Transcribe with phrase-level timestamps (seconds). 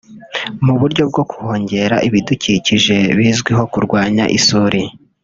[0.65, 4.81] mu buryo bwo kuhongera ibidukikije bizwiho kurwanya isuri